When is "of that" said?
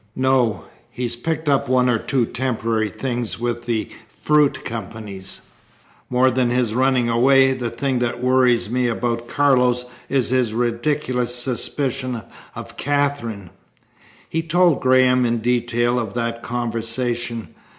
15.99-16.41